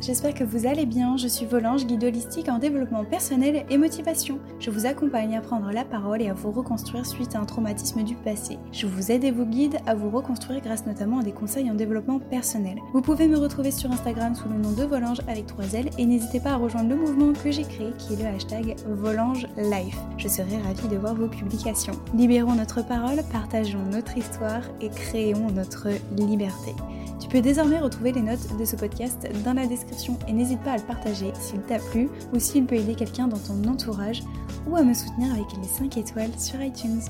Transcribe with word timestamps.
j'espère 0.00 0.34
que 0.34 0.44
vous 0.44 0.66
allez 0.66 0.86
bien. 0.86 1.16
Je 1.16 1.28
suis 1.28 1.46
Volange, 1.46 1.86
guide 1.86 2.04
holistique 2.04 2.48
en 2.48 2.58
développement 2.58 3.04
personnel 3.04 3.64
et 3.68 3.78
motivation. 3.78 4.38
Je 4.58 4.70
vous 4.70 4.86
accompagne 4.86 5.36
à 5.36 5.40
prendre 5.40 5.70
la 5.70 5.84
parole 5.84 6.22
et 6.22 6.28
à 6.28 6.34
vous 6.34 6.50
reconstruire 6.50 7.06
suite 7.06 7.34
à 7.34 7.40
un 7.40 7.44
traumatisme 7.44 8.02
du 8.02 8.14
passé. 8.14 8.58
Je 8.72 8.86
vous 8.86 9.10
aide 9.10 9.24
et 9.24 9.30
vous 9.30 9.46
guide 9.46 9.78
à 9.86 9.94
vous 9.94 10.10
reconstruire 10.10 10.60
grâce 10.60 10.86
notamment 10.86 11.20
à 11.20 11.22
des 11.22 11.32
conseils 11.32 11.70
en 11.70 11.74
développement 11.74 12.18
personnel. 12.18 12.78
Vous 12.92 13.02
pouvez 13.02 13.26
me 13.26 13.38
retrouver 13.38 13.70
sur 13.70 13.90
Instagram 13.90 14.34
sous 14.34 14.48
le 14.48 14.56
nom 14.56 14.72
de 14.72 14.84
Volange 14.84 15.20
avec 15.28 15.46
3 15.46 15.64
L 15.74 15.90
et 15.98 16.06
n'hésitez 16.06 16.40
pas 16.40 16.50
à 16.50 16.56
rejoindre 16.56 16.90
le 16.90 16.96
mouvement 16.96 17.32
que 17.32 17.50
j'ai 17.50 17.64
créé 17.64 17.92
qui 17.98 18.14
est 18.14 18.22
le 18.22 18.26
hashtag 18.26 18.76
Volange 18.86 19.46
Life. 19.56 19.98
Je 20.18 20.28
serai 20.28 20.58
ravie 20.62 20.88
de 20.88 20.96
voir 20.96 21.14
vos 21.14 21.28
publications. 21.28 21.94
Libérons 22.14 22.54
notre 22.54 22.86
parole, 22.86 23.20
partageons 23.32 23.84
notre 23.90 24.16
histoire 24.16 24.62
et 24.80 24.88
créons 24.88 25.50
notre 25.50 25.88
liberté. 26.16 26.74
Tu 27.20 27.28
peux 27.28 27.42
désormais 27.42 27.78
retrouver 27.78 28.12
les 28.12 28.22
notes 28.22 28.56
de 28.58 28.64
ce 28.64 28.76
podcast 28.76 29.28
dans 29.44 29.52
la 29.52 29.66
description 29.66 29.79
et 30.28 30.32
n'hésite 30.32 30.60
pas 30.60 30.72
à 30.72 30.76
le 30.76 30.84
partager 30.84 31.32
s'il 31.34 31.60
t'a 31.62 31.78
plu 31.78 32.08
ou 32.32 32.38
s'il 32.38 32.66
peut 32.66 32.76
aider 32.76 32.94
quelqu'un 32.94 33.28
dans 33.28 33.38
ton 33.38 33.64
entourage 33.68 34.22
ou 34.66 34.76
à 34.76 34.82
me 34.82 34.94
soutenir 34.94 35.32
avec 35.32 35.46
les 35.60 35.68
5 35.68 35.96
étoiles 35.96 36.38
sur 36.38 36.62
iTunes. 36.62 37.02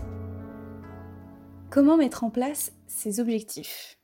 Comment 1.71 1.97
mettre 1.97 2.25
en 2.25 2.31
place 2.31 2.73
ces 2.87 3.21
objectifs? 3.21 3.99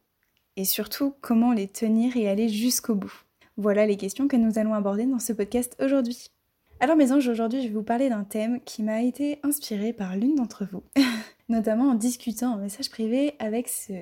Et 0.56 0.64
surtout, 0.64 1.14
comment 1.20 1.52
les 1.52 1.68
tenir 1.68 2.16
et 2.16 2.28
aller 2.28 2.48
jusqu'au 2.48 2.94
bout? 2.94 3.24
Voilà 3.56 3.86
les 3.86 3.96
questions 3.96 4.28
que 4.28 4.36
nous 4.36 4.58
allons 4.58 4.74
aborder 4.74 5.06
dans 5.06 5.18
ce 5.18 5.32
podcast 5.32 5.76
aujourd'hui. 5.82 6.30
Alors 6.78 6.96
mes 6.96 7.10
anges, 7.12 7.28
aujourd'hui 7.28 7.62
je 7.62 7.68
vais 7.68 7.74
vous 7.74 7.82
parler 7.82 8.10
d'un 8.10 8.24
thème 8.24 8.60
qui 8.60 8.82
m'a 8.82 9.02
été 9.02 9.38
inspiré 9.42 9.92
par 9.92 10.14
l'une 10.16 10.34
d'entre 10.34 10.64
vous. 10.64 10.82
Notamment 11.48 11.90
en 11.90 11.94
discutant 11.94 12.54
en 12.54 12.56
message 12.58 12.90
privé 12.90 13.34
avec 13.38 13.68
ce, 13.68 13.92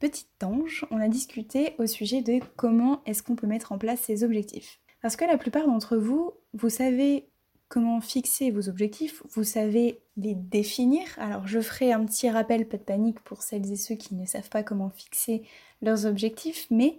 petit 0.00 0.26
ange, 0.42 0.86
on 0.90 1.00
a 1.00 1.08
discuté 1.08 1.74
au 1.78 1.86
sujet 1.86 2.22
de 2.22 2.40
comment 2.56 3.02
est-ce 3.06 3.22
qu'on 3.22 3.36
peut 3.36 3.46
mettre 3.46 3.72
en 3.72 3.78
place 3.78 4.00
ces 4.00 4.24
objectifs. 4.24 4.80
Parce 5.02 5.16
que 5.16 5.24
la 5.24 5.36
plupart 5.36 5.66
d'entre 5.66 5.96
vous, 5.96 6.32
vous 6.52 6.70
savez 6.70 7.28
comment 7.68 8.00
fixer 8.00 8.50
vos 8.50 8.68
objectifs, 8.68 9.22
vous 9.30 9.44
savez 9.44 10.00
les 10.16 10.34
définir. 10.34 11.02
Alors 11.18 11.46
je 11.46 11.60
ferai 11.60 11.92
un 11.92 12.04
petit 12.04 12.30
rappel, 12.30 12.68
pas 12.68 12.76
de 12.76 12.82
panique 12.82 13.20
pour 13.20 13.42
celles 13.42 13.70
et 13.72 13.76
ceux 13.76 13.96
qui 13.96 14.14
ne 14.14 14.26
savent 14.26 14.48
pas 14.48 14.62
comment 14.62 14.90
fixer 14.90 15.42
leurs 15.82 16.06
objectifs, 16.06 16.66
mais 16.70 16.98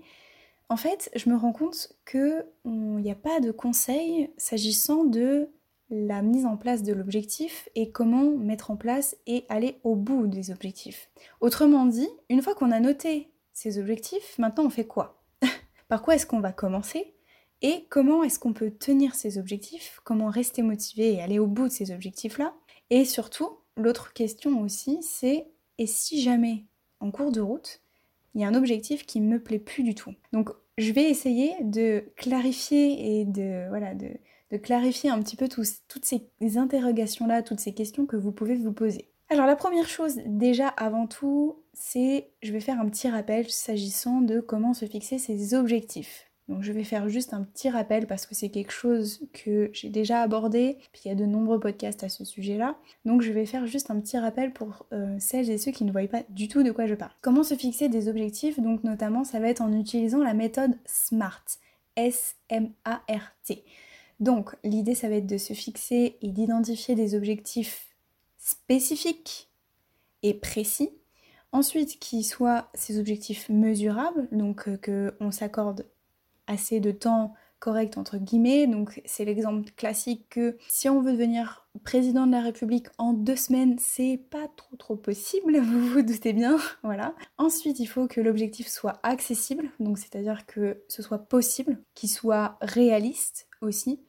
en 0.70 0.78
fait, 0.78 1.12
je 1.16 1.30
me 1.30 1.36
rends 1.36 1.54
compte 1.54 1.94
qu'il 2.10 2.46
n'y 2.66 3.12
a 3.12 3.16
pas 3.16 3.40
de 3.40 3.52
conseil 3.52 4.32
s'agissant 4.38 5.04
de 5.04 5.50
la 5.90 6.22
mise 6.22 6.46
en 6.46 6.58
place 6.58 6.84
de 6.84 6.94
l'objectif 6.94 7.70
et 7.76 7.92
comment 7.92 8.32
mettre 8.32 8.72
en 8.72 8.76
place 8.76 9.16
et 9.28 9.46
aller 9.50 9.80
au 9.84 9.96
bout 9.96 10.28
des 10.28 10.52
objectifs. 10.52 11.10
Autrement 11.42 11.86
dit, 11.86 12.10
une 12.30 12.42
fois 12.42 12.56
qu'on 12.56 12.72
a 12.72 12.80
noté 12.80 13.32
ces 13.54 13.80
objectifs, 13.80 14.38
maintenant 14.40 14.66
on 14.66 14.70
fait 14.70 14.88
quoi? 14.88 15.24
Par 15.88 16.02
quoi 16.02 16.16
est-ce 16.16 16.26
qu'on 16.26 16.40
va 16.40 16.52
commencer? 16.52 17.14
Et 17.62 17.86
comment 17.90 18.24
est-ce 18.24 18.40
qu'on 18.40 18.54
peut 18.54 18.72
tenir 18.72 19.16
ces 19.16 19.38
objectifs? 19.38 20.00
Comment 20.04 20.30
rester 20.30 20.62
motivé 20.62 21.14
et 21.14 21.22
aller 21.22 21.40
au 21.40 21.48
bout 21.48 21.68
de 21.68 21.74
ces 21.74 21.92
objectifs-là? 21.92 22.54
Et 22.90 23.06
surtout, 23.06 23.50
l'autre 23.78 24.14
question 24.14 24.62
aussi, 24.62 25.00
c'est 25.02 25.48
et 25.78 25.88
si 25.88 26.22
jamais, 26.22 26.66
en 27.00 27.12
cours 27.12 27.32
de 27.32 27.42
route, 27.42 27.82
il 28.34 28.42
y 28.42 28.44
a 28.44 28.48
un 28.48 28.56
objectif 28.56 29.06
qui 29.06 29.20
ne 29.20 29.28
me 29.28 29.42
plaît 29.42 29.60
plus 29.60 29.84
du 29.84 29.96
tout? 29.96 30.14
Donc 30.34 30.50
je 30.78 30.92
vais 30.92 31.10
essayer 31.10 31.54
de 31.62 32.12
clarifier 32.18 33.20
et 33.20 33.26
de, 33.26 33.68
voilà, 33.70 33.94
de, 33.94 34.10
de 34.52 34.58
clarifier 34.58 35.10
un 35.10 35.22
petit 35.22 35.36
peu 35.36 35.48
toutes 35.48 36.06
ces 36.06 36.58
interrogations-là, 36.58 37.42
toutes 37.42 37.60
ces 37.60 37.74
questions 37.74 38.06
que 38.06 38.16
vous 38.16 38.32
pouvez 38.32 38.56
vous 38.56 38.74
poser. 38.74 39.10
Alors 39.30 39.48
la 39.48 39.56
première 39.56 39.88
chose 39.88 40.20
déjà 40.28 40.68
avant 40.68 41.08
tout, 41.08 41.64
c'est 41.74 42.30
je 42.44 42.52
vais 42.52 42.60
faire 42.60 42.80
un 42.80 42.88
petit 42.88 43.10
rappel 43.10 43.50
s'agissant 43.50 44.22
de 44.22 44.40
comment 44.40 44.74
se 44.74 44.86
fixer 44.86 45.18
ses 45.18 45.56
objectifs. 45.56 46.30
Donc 46.48 46.62
je 46.62 46.72
vais 46.72 46.84
faire 46.84 47.10
juste 47.10 47.34
un 47.34 47.42
petit 47.42 47.72
rappel 47.72 48.06
parce 48.06 48.28
que 48.28 48.36
c'est 48.36 48.50
quelque 48.50 48.72
chose 48.72 49.28
que 49.34 49.72
j'ai 49.74 49.90
déjà 49.90 50.22
abordé, 50.22 50.78
puis 50.92 51.02
il 51.06 51.08
y 51.08 51.12
a 51.12 51.16
de 51.16 51.26
nombreux 51.26 51.60
podcasts 51.60 52.04
à 52.04 52.10
ce 52.10 52.24
sujet-là. 52.24 52.78
Donc 53.04 53.24
je 53.24 53.32
vais 53.32 53.48
faire 53.48 53.66
juste 53.66 53.90
un 53.90 54.00
petit 54.00 54.20
rappel 54.20 54.54
pour 54.54 54.86
euh, 54.94 55.16
celles 55.18 55.50
et 55.50 55.58
ceux 55.58 55.72
qui 55.72 55.86
ne 55.86 55.92
voient 55.92 56.08
pas 56.08 56.22
du 56.30 56.48
tout 56.48 56.62
de 56.62 56.72
quoi 56.72 56.86
je 56.86 56.94
parle. 56.94 57.14
Comment 57.22 57.42
se 57.42 57.56
fixer 57.56 57.90
des 57.90 58.10
objectifs? 58.10 58.60
Donc 58.60 58.84
notamment 58.84 59.24
ça 59.24 59.40
va 59.40 59.50
être 59.50 59.62
en 59.62 59.74
utilisant 59.74 60.20
la 60.20 60.36
méthode 60.36 60.78
SMART. 60.86 61.46
S-M-A-R-T. 61.96 63.64
Donc 64.20 64.56
l'idée 64.64 64.96
ça 64.96 65.10
va 65.10 65.16
être 65.16 65.28
de 65.28 65.38
se 65.38 65.54
fixer 65.54 66.18
et 66.22 66.30
d'identifier 66.30 66.96
des 66.96 67.16
objectifs 67.16 67.96
spécifiques 68.38 69.50
et 70.24 70.34
précis. 70.34 70.92
Ensuite, 71.52 72.00
qui 72.00 72.24
soient 72.24 72.70
ces 72.74 73.00
objectifs 73.00 73.48
mesurables, 73.48 74.28
donc 74.32 74.68
euh, 74.68 75.12
qu'on 75.18 75.32
s'accorde 75.32 75.86
assez 76.48 76.80
de 76.80 76.92
temps 76.92 77.34
correct 77.60 77.98
entre 77.98 78.18
guillemets. 78.18 78.68
Donc 78.68 79.02
c'est 79.06 79.26
l'exemple 79.26 79.72
classique 79.76 80.28
que 80.30 80.58
si 80.68 80.90
on 80.90 81.02
veut 81.02 81.14
devenir 81.14 81.68
président 81.84 82.28
de 82.28 82.32
la 82.32 82.42
République 82.42 82.88
en 82.98 83.14
deux 83.14 83.36
semaines, 83.36 83.78
c'est 83.80 84.20
pas 84.30 84.48
trop 84.56 84.76
trop 84.76 84.96
possible, 84.96 85.58
vous 85.64 85.88
vous 85.88 86.02
doutez 86.02 86.34
bien. 86.34 86.58
Voilà. 86.84 87.16
Ensuite, 87.38 87.80
il 87.80 87.88
faut 87.88 88.08
que 88.08 88.22
l'objectif 88.22 88.68
soit 88.68 89.00
accessible, 89.04 89.70
donc 89.80 89.98
c'est-à-dire 89.98 90.46
que 90.46 90.84
ce 90.88 91.02
soit 91.02 91.20
possible, 91.20 91.82
qu'il 91.94 92.10
soit 92.10 92.58
réaliste 92.62 93.48
aussi 93.62 94.05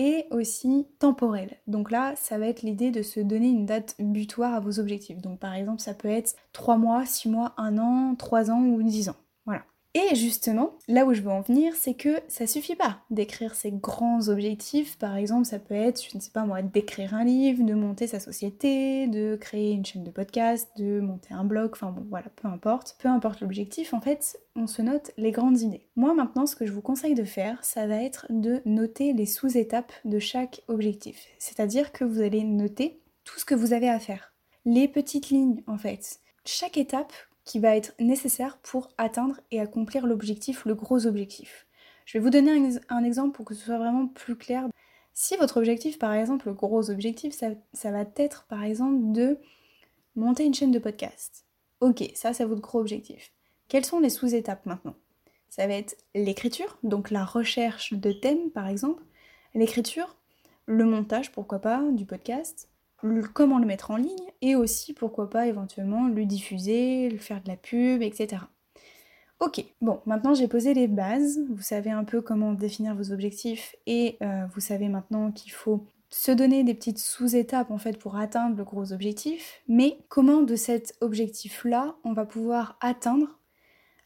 et 0.00 0.24
aussi 0.30 0.86
temporel. 0.98 1.58
Donc 1.66 1.90
là, 1.90 2.14
ça 2.16 2.38
va 2.38 2.46
être 2.46 2.62
l'idée 2.62 2.90
de 2.90 3.02
se 3.02 3.20
donner 3.20 3.48
une 3.48 3.66
date 3.66 3.96
butoir 3.98 4.54
à 4.54 4.60
vos 4.60 4.80
objectifs. 4.80 5.20
Donc 5.20 5.38
par 5.38 5.52
exemple, 5.52 5.82
ça 5.82 5.92
peut 5.92 6.08
être 6.08 6.36
3 6.54 6.78
mois, 6.78 7.04
6 7.04 7.28
mois, 7.28 7.52
1 7.58 7.76
an, 7.76 8.14
3 8.14 8.50
ans 8.50 8.62
ou 8.62 8.82
10 8.82 9.10
ans. 9.10 9.16
Voilà. 9.44 9.62
Et 9.94 10.14
justement, 10.14 10.78
là 10.86 11.04
où 11.04 11.12
je 11.14 11.20
veux 11.20 11.30
en 11.30 11.40
venir, 11.40 11.74
c'est 11.74 11.94
que 11.94 12.20
ça 12.28 12.46
suffit 12.46 12.76
pas 12.76 13.00
d'écrire 13.10 13.56
ces 13.56 13.72
grands 13.72 14.28
objectifs. 14.28 14.96
Par 14.96 15.16
exemple, 15.16 15.46
ça 15.46 15.58
peut 15.58 15.74
être, 15.74 16.00
je 16.00 16.16
ne 16.16 16.20
sais 16.20 16.30
pas 16.30 16.44
moi, 16.44 16.62
d'écrire 16.62 17.12
un 17.12 17.24
livre, 17.24 17.64
de 17.64 17.74
monter 17.74 18.06
sa 18.06 18.20
société, 18.20 19.08
de 19.08 19.34
créer 19.34 19.72
une 19.72 19.84
chaîne 19.84 20.04
de 20.04 20.10
podcast, 20.12 20.68
de 20.76 21.00
monter 21.00 21.34
un 21.34 21.42
blog, 21.42 21.70
enfin 21.72 21.90
bon, 21.90 22.06
voilà, 22.08 22.28
peu 22.36 22.46
importe. 22.46 22.96
Peu 23.00 23.08
importe 23.08 23.40
l'objectif, 23.40 23.92
en 23.92 24.00
fait, 24.00 24.38
on 24.54 24.68
se 24.68 24.80
note 24.80 25.10
les 25.16 25.32
grandes 25.32 25.60
idées. 25.60 25.88
Moi 25.96 26.14
maintenant, 26.14 26.46
ce 26.46 26.54
que 26.54 26.66
je 26.66 26.72
vous 26.72 26.82
conseille 26.82 27.14
de 27.14 27.24
faire, 27.24 27.64
ça 27.64 27.88
va 27.88 28.00
être 28.00 28.26
de 28.30 28.62
noter 28.66 29.12
les 29.12 29.26
sous-étapes 29.26 29.92
de 30.04 30.20
chaque 30.20 30.62
objectif. 30.68 31.26
C'est-à-dire 31.40 31.90
que 31.90 32.04
vous 32.04 32.20
allez 32.20 32.44
noter 32.44 33.00
tout 33.24 33.40
ce 33.40 33.44
que 33.44 33.56
vous 33.56 33.72
avez 33.72 33.88
à 33.88 33.98
faire. 33.98 34.34
Les 34.64 34.86
petites 34.86 35.30
lignes, 35.30 35.64
en 35.66 35.78
fait. 35.78 36.20
Chaque 36.44 36.76
étape 36.76 37.12
qui 37.44 37.58
va 37.58 37.76
être 37.76 37.94
nécessaire 37.98 38.58
pour 38.58 38.90
atteindre 38.98 39.40
et 39.50 39.60
accomplir 39.60 40.06
l'objectif, 40.06 40.64
le 40.64 40.74
gros 40.74 41.06
objectif. 41.06 41.66
Je 42.06 42.18
vais 42.18 42.24
vous 42.24 42.30
donner 42.30 42.50
un, 42.88 43.04
exemple 43.04 43.36
pour 43.36 43.44
que 43.44 43.54
ce 43.54 43.64
soit 43.64 43.78
vraiment 43.78 44.06
plus 44.06 44.36
clair. 44.36 44.66
Si 45.14 45.36
votre 45.36 45.58
objectif, 45.58 45.98
par 45.98 46.12
exemple, 46.12 46.48
le 46.48 46.54
gros 46.54 46.90
objectif, 46.90 47.34
ça, 47.34 47.48
ça 47.72 47.90
va 47.90 48.04
être 48.16 48.46
par 48.48 48.64
exemple 48.64 49.12
de 49.12 49.38
monter 50.16 50.44
une 50.44 50.54
chaîne 50.54 50.72
de 50.72 50.78
podcast. 50.78 51.44
Ok, 51.80 52.02
ça 52.14 52.32
c'est 52.32 52.44
votre 52.44 52.60
gros 52.60 52.80
objectif. 52.80 53.32
Quelles 53.68 53.84
sont 53.84 54.00
les 54.00 54.10
sous-étapes 54.10 54.66
maintenant? 54.66 54.96
Ça 55.48 55.66
va 55.66 55.74
être 55.74 55.96
l'écriture, 56.14 56.78
donc 56.82 57.10
la 57.10 57.24
recherche 57.24 57.92
de 57.92 58.12
thèmes 58.12 58.50
par 58.50 58.68
exemple, 58.68 59.02
l'écriture, 59.54 60.16
le 60.66 60.84
montage, 60.84 61.32
pourquoi 61.32 61.58
pas, 61.58 61.82
du 61.92 62.06
podcast, 62.06 62.69
comment 63.32 63.58
le 63.58 63.66
mettre 63.66 63.90
en 63.90 63.96
ligne 63.96 64.30
et 64.42 64.54
aussi 64.54 64.92
pourquoi 64.92 65.30
pas 65.30 65.46
éventuellement 65.46 66.08
le 66.08 66.24
diffuser, 66.24 67.08
le 67.10 67.18
faire 67.18 67.42
de 67.42 67.48
la 67.48 67.56
pub, 67.56 68.02
etc. 68.02 68.42
Ok, 69.40 69.64
bon, 69.80 70.00
maintenant 70.04 70.34
j'ai 70.34 70.48
posé 70.48 70.74
les 70.74 70.86
bases, 70.86 71.40
vous 71.48 71.62
savez 71.62 71.90
un 71.90 72.04
peu 72.04 72.20
comment 72.20 72.52
définir 72.52 72.94
vos 72.94 73.10
objectifs 73.10 73.74
et 73.86 74.18
euh, 74.22 74.44
vous 74.52 74.60
savez 74.60 74.88
maintenant 74.88 75.32
qu'il 75.32 75.50
faut 75.50 75.86
se 76.10 76.30
donner 76.30 76.62
des 76.62 76.74
petites 76.74 76.98
sous-étapes 76.98 77.70
en 77.70 77.78
fait 77.78 77.98
pour 77.98 78.16
atteindre 78.16 78.56
le 78.56 78.64
gros 78.64 78.92
objectif, 78.92 79.62
mais 79.66 79.98
comment 80.08 80.42
de 80.42 80.56
cet 80.56 80.94
objectif-là 81.00 81.94
on 82.04 82.12
va 82.12 82.26
pouvoir 82.26 82.76
atteindre 82.82 83.38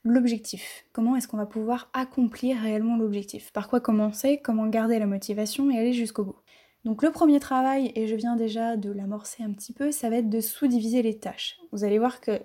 l'objectif? 0.05 0.85
Comment 0.93 1.17
est-ce 1.17 1.27
qu'on 1.27 1.39
va 1.39 1.47
pouvoir 1.47 1.91
accomplir 1.95 2.59
réellement 2.59 2.97
l'objectif? 2.97 3.53
Par 3.53 3.69
quoi 3.69 3.81
commencer? 3.81 4.41
Comment 4.41 4.69
garder 4.69 4.99
la 5.01 5.07
motivation 5.07 5.71
et 5.71 5.79
aller 5.79 5.95
jusqu'au 5.95 6.25
bout? 6.25 6.44
Donc 6.85 7.03
le 7.03 7.11
premier 7.11 7.41
travail, 7.41 7.93
et 7.95 8.07
je 8.07 8.15
viens 8.15 8.37
déjà 8.37 8.77
de 8.77 8.91
l'amorcer 8.91 9.43
un 9.43 9.53
petit 9.53 9.73
peu, 9.73 9.91
ça 9.91 10.11
va 10.11 10.17
être 10.17 10.29
de 10.29 10.41
sous-diviser 10.41 11.03
les 11.03 11.19
tâches. 11.19 11.59
Vous 11.73 11.85
allez 11.85 11.99
voir 11.99 12.21
que, 12.21 12.43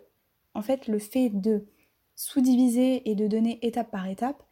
en 0.53 0.61
fait, 0.61 0.87
le 0.87 0.99
fait 0.99 1.29
de 1.29 1.65
sous-diviser 2.15 3.09
et 3.09 3.15
de 3.15 3.27
donner 3.27 3.59
étape 3.65 3.91
par 3.91 4.07
étape, 4.07 4.43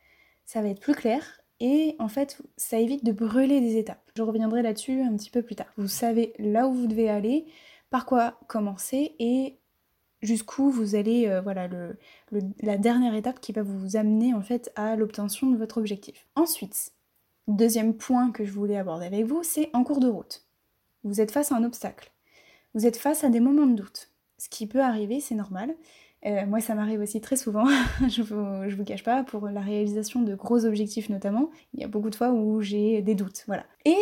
ça 0.45 0.61
va 0.61 0.69
être 0.69 0.81
plus 0.81 0.95
clair 0.95 1.41
et 1.59 1.95
en 1.99 2.07
fait, 2.07 2.41
ça 2.55 2.79
évite 2.79 3.03
de 3.03 3.11
brûler 3.11 3.61
des 3.61 3.77
étapes. 3.77 4.03
Je 4.15 4.21
reviendrai 4.21 4.61
là-dessus 4.61 5.01
un 5.01 5.15
petit 5.15 5.31
peu 5.31 5.41
plus 5.41 5.55
tard. 5.55 5.71
Vous 5.77 5.87
savez 5.87 6.33
là 6.37 6.67
où 6.67 6.73
vous 6.73 6.87
devez 6.87 7.09
aller, 7.09 7.45
par 7.89 8.05
quoi 8.05 8.39
commencer 8.47 9.15
et 9.19 9.57
jusqu'où 10.21 10.69
vous 10.69 10.95
allez, 10.95 11.27
euh, 11.27 11.41
voilà, 11.41 11.67
la 12.61 12.77
dernière 12.77 13.15
étape 13.15 13.39
qui 13.39 13.53
va 13.53 13.63
vous 13.63 13.95
amener 13.95 14.33
en 14.33 14.41
fait 14.41 14.71
à 14.75 14.95
l'obtention 14.95 15.49
de 15.49 15.57
votre 15.57 15.77
objectif. 15.77 16.27
Ensuite, 16.35 16.91
Deuxième 17.47 17.93
point 17.93 18.31
que 18.31 18.43
je 18.43 18.51
voulais 18.51 18.77
aborder 18.77 19.05
avec 19.05 19.25
vous, 19.25 19.41
c'est 19.41 19.69
en 19.73 19.83
cours 19.83 19.99
de 19.99 20.07
route. 20.07 20.45
Vous 21.03 21.21
êtes 21.21 21.31
face 21.31 21.51
à 21.51 21.55
un 21.55 21.63
obstacle. 21.63 22.11
Vous 22.73 22.85
êtes 22.85 22.97
face 22.97 23.23
à 23.23 23.29
des 23.29 23.39
moments 23.39 23.65
de 23.65 23.75
doute. 23.75 24.11
Ce 24.37 24.49
qui 24.49 24.67
peut 24.67 24.81
arriver, 24.81 25.21
c'est 25.21 25.35
normal. 25.35 25.73
Euh, 26.25 26.45
moi, 26.45 26.59
ça 26.59 26.75
m'arrive 26.75 26.99
aussi 26.99 27.21
très 27.21 27.37
souvent, 27.37 27.65
je, 28.09 28.21
vous, 28.21 28.69
je 28.69 28.75
vous 28.75 28.83
cache 28.83 29.03
pas, 29.03 29.23
pour 29.23 29.47
la 29.47 29.61
réalisation 29.61 30.21
de 30.21 30.35
gros 30.35 30.65
objectifs 30.65 31.09
notamment. 31.09 31.49
Il 31.73 31.79
y 31.79 31.83
a 31.83 31.87
beaucoup 31.87 32.09
de 32.09 32.15
fois 32.15 32.31
où 32.31 32.61
j'ai 32.61 33.01
des 33.01 33.15
doutes, 33.15 33.43
voilà. 33.47 33.65
Et 33.85 33.97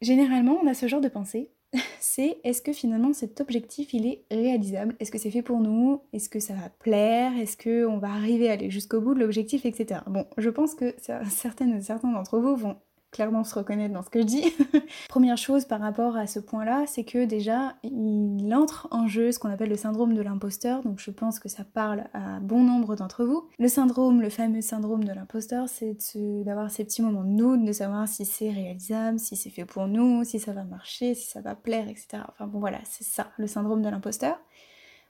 généralement, 0.00 0.58
on 0.62 0.66
a 0.66 0.74
ce 0.74 0.88
genre 0.88 1.00
de 1.00 1.08
pensée 1.08 1.50
c'est 2.00 2.38
est-ce 2.44 2.62
que 2.62 2.72
finalement 2.72 3.12
cet 3.12 3.40
objectif 3.40 3.92
il 3.92 4.06
est 4.06 4.24
réalisable? 4.30 4.96
Est-ce 5.00 5.10
que 5.10 5.18
c'est 5.18 5.30
fait 5.30 5.42
pour 5.42 5.60
nous? 5.60 6.00
Est-ce 6.12 6.28
que 6.28 6.40
ça 6.40 6.54
va 6.54 6.70
plaire? 6.70 7.36
Est-ce 7.36 7.56
qu'on 7.56 7.98
va 7.98 8.08
arriver 8.08 8.48
à 8.48 8.54
aller 8.54 8.70
jusqu'au 8.70 9.00
bout 9.00 9.14
de 9.14 9.20
l'objectif, 9.20 9.66
etc. 9.66 10.00
Bon, 10.06 10.26
je 10.38 10.50
pense 10.50 10.74
que 10.74 10.94
certaines, 11.28 11.82
certains 11.82 12.10
d'entre 12.10 12.38
vous 12.38 12.56
vont 12.56 12.76
clairement 13.10 13.44
se 13.44 13.54
reconnaître 13.54 13.94
dans 13.94 14.02
ce 14.02 14.10
que 14.10 14.20
je 14.20 14.26
dis. 14.26 14.44
Première 15.08 15.36
chose 15.36 15.64
par 15.64 15.80
rapport 15.80 16.16
à 16.16 16.26
ce 16.26 16.40
point-là, 16.40 16.84
c'est 16.86 17.04
que 17.04 17.24
déjà, 17.24 17.74
il 17.82 18.52
entre 18.54 18.88
en 18.90 19.06
jeu 19.06 19.32
ce 19.32 19.38
qu'on 19.38 19.50
appelle 19.50 19.70
le 19.70 19.76
syndrome 19.76 20.14
de 20.14 20.22
l'imposteur, 20.22 20.82
donc 20.82 20.98
je 20.98 21.10
pense 21.10 21.38
que 21.38 21.48
ça 21.48 21.64
parle 21.64 22.04
à 22.12 22.40
bon 22.40 22.62
nombre 22.62 22.96
d'entre 22.96 23.24
vous. 23.24 23.48
Le 23.58 23.68
syndrome, 23.68 24.20
le 24.20 24.30
fameux 24.30 24.60
syndrome 24.60 25.04
de 25.04 25.12
l'imposteur, 25.12 25.68
c'est 25.68 25.96
d'avoir 26.44 26.70
ces 26.70 26.84
petits 26.84 27.02
moments 27.02 27.24
de 27.24 27.38
de 27.38 27.72
savoir 27.72 28.08
si 28.08 28.24
c'est 28.24 28.50
réalisable, 28.50 29.18
si 29.18 29.36
c'est 29.36 29.50
fait 29.50 29.64
pour 29.64 29.86
nous, 29.86 30.24
si 30.24 30.38
ça 30.40 30.52
va 30.52 30.64
marcher, 30.64 31.14
si 31.14 31.28
ça 31.28 31.40
va 31.40 31.54
plaire, 31.54 31.88
etc. 31.88 32.22
Enfin 32.28 32.46
bon 32.46 32.58
voilà, 32.58 32.78
c'est 32.84 33.04
ça, 33.04 33.30
le 33.38 33.46
syndrome 33.46 33.82
de 33.82 33.88
l'imposteur. 33.88 34.38